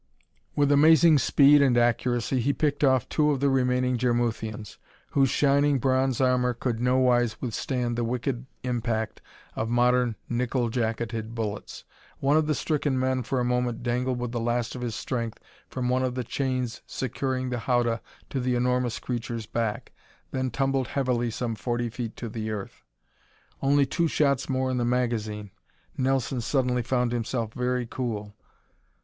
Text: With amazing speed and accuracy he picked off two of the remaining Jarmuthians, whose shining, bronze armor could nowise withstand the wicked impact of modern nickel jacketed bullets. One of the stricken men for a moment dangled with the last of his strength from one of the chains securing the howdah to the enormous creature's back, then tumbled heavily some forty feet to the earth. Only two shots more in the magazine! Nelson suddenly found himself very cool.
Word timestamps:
With 0.55 0.71
amazing 0.71 1.19
speed 1.19 1.61
and 1.61 1.77
accuracy 1.77 2.39
he 2.39 2.53
picked 2.53 2.83
off 2.83 3.07
two 3.07 3.29
of 3.29 3.39
the 3.39 3.49
remaining 3.51 3.99
Jarmuthians, 3.99 4.79
whose 5.11 5.29
shining, 5.29 5.77
bronze 5.77 6.19
armor 6.19 6.55
could 6.55 6.79
nowise 6.79 7.39
withstand 7.39 7.95
the 7.95 8.03
wicked 8.03 8.47
impact 8.63 9.21
of 9.55 9.69
modern 9.69 10.15
nickel 10.27 10.69
jacketed 10.69 11.35
bullets. 11.35 11.83
One 12.19 12.35
of 12.35 12.47
the 12.47 12.55
stricken 12.55 12.97
men 12.97 13.21
for 13.21 13.39
a 13.39 13.43
moment 13.45 13.83
dangled 13.83 14.17
with 14.17 14.31
the 14.31 14.39
last 14.39 14.73
of 14.73 14.81
his 14.81 14.95
strength 14.95 15.37
from 15.69 15.87
one 15.87 16.01
of 16.01 16.15
the 16.15 16.23
chains 16.23 16.81
securing 16.87 17.51
the 17.51 17.59
howdah 17.59 18.01
to 18.31 18.39
the 18.39 18.55
enormous 18.55 18.97
creature's 18.97 19.45
back, 19.45 19.91
then 20.31 20.49
tumbled 20.49 20.87
heavily 20.87 21.29
some 21.29 21.53
forty 21.53 21.89
feet 21.91 22.15
to 22.15 22.27
the 22.27 22.49
earth. 22.49 22.81
Only 23.61 23.85
two 23.85 24.07
shots 24.07 24.49
more 24.49 24.71
in 24.71 24.77
the 24.77 24.83
magazine! 24.83 25.51
Nelson 25.95 26.41
suddenly 26.41 26.81
found 26.81 27.11
himself 27.11 27.53
very 27.53 27.85
cool. 27.85 28.33